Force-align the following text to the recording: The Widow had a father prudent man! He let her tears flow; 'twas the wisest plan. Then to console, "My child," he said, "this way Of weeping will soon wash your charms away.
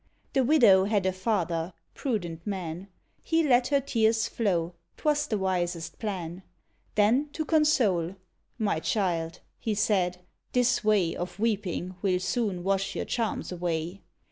The 0.33 0.43
Widow 0.43 0.85
had 0.85 1.05
a 1.05 1.11
father 1.11 1.73
prudent 1.93 2.47
man! 2.47 2.87
He 3.21 3.43
let 3.47 3.67
her 3.67 3.79
tears 3.79 4.27
flow; 4.27 4.73
'twas 4.97 5.27
the 5.27 5.37
wisest 5.37 5.99
plan. 5.99 6.41
Then 6.95 7.29
to 7.33 7.45
console, 7.45 8.15
"My 8.57 8.79
child," 8.79 9.41
he 9.59 9.75
said, 9.75 10.17
"this 10.53 10.83
way 10.83 11.15
Of 11.15 11.37
weeping 11.37 11.97
will 12.01 12.19
soon 12.19 12.63
wash 12.63 12.95
your 12.95 13.05
charms 13.05 13.51
away. 13.51 14.01